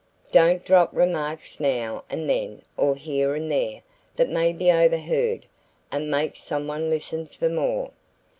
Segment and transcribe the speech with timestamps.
[0.31, 3.83] Don't drop remarks now and then or here and there
[4.15, 5.45] that may be overheard
[5.91, 7.91] and make someone listen for more.